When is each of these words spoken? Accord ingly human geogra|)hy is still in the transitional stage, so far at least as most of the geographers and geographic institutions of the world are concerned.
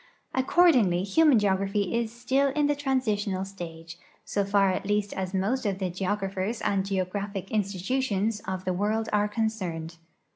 Accord 0.33 0.73
ingly 0.73 1.05
human 1.05 1.37
geogra|)hy 1.37 1.93
is 1.93 2.11
still 2.11 2.47
in 2.53 2.65
the 2.65 2.73
transitional 2.75 3.45
stage, 3.45 3.99
so 4.25 4.43
far 4.43 4.71
at 4.71 4.87
least 4.87 5.13
as 5.13 5.31
most 5.31 5.63
of 5.63 5.77
the 5.77 5.91
geographers 5.91 6.59
and 6.61 6.83
geographic 6.83 7.51
institutions 7.51 8.39
of 8.47 8.65
the 8.65 8.73
world 8.73 9.09
are 9.13 9.27
concerned. 9.27 9.97